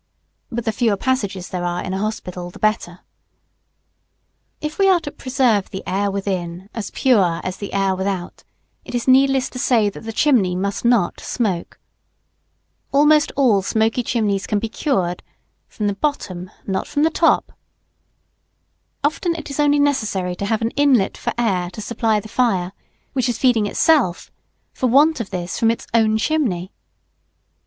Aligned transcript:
But 0.51 0.65
the 0.65 0.71
fewer 0.71 0.97
passages 0.97 1.49
there 1.49 1.63
are 1.63 1.83
in 1.83 1.93
a 1.93 1.99
hospital 1.99 2.49
the 2.49 2.57
better. 2.57 3.01
[Sidenote: 3.01 3.01
Smoke.] 3.03 4.57
If 4.61 4.79
we 4.79 4.89
are 4.89 4.99
to 4.99 5.11
preserve 5.11 5.69
the 5.69 5.83
air 5.85 6.09
within 6.09 6.71
as 6.73 6.89
pure 6.89 7.39
as 7.43 7.57
the 7.57 7.71
air 7.71 7.93
without, 7.93 8.43
it 8.83 8.95
is 8.95 9.07
needless 9.07 9.47
to 9.51 9.59
say 9.59 9.91
that 9.91 9.99
the 10.01 10.11
chimney 10.11 10.55
must 10.55 10.83
not 10.83 11.19
smoke. 11.19 11.79
Almost 12.91 13.31
all 13.35 13.61
smoky 13.61 14.01
chimneys 14.01 14.47
can 14.47 14.57
be 14.57 14.69
cured 14.69 15.21
from 15.67 15.85
the 15.85 15.93
bottom, 15.93 16.49
not 16.65 16.87
from 16.87 17.03
the 17.03 17.11
top. 17.11 17.51
Often 19.03 19.35
it 19.35 19.51
is 19.51 19.59
only 19.59 19.77
necessary 19.77 20.35
to 20.37 20.47
have 20.47 20.63
an 20.63 20.71
inlet 20.71 21.15
for 21.15 21.31
air 21.37 21.69
to 21.69 21.79
supply 21.79 22.19
the 22.19 22.27
fire, 22.27 22.71
which 23.13 23.29
is 23.29 23.37
feeding 23.37 23.67
itself, 23.67 24.31
for 24.73 24.87
want 24.87 25.19
of 25.19 25.29
this, 25.29 25.59
from 25.59 25.69
its 25.69 25.85
own 25.93 26.17
chimney. 26.17 26.71